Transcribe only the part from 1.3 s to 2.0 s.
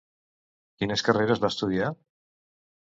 va estudiar?